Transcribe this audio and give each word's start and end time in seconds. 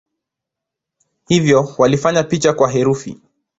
Hivyo 1.27 1.75
walifanya 1.77 2.23
picha 2.23 2.53
kuwa 2.53 2.71
herufi. 2.71 3.19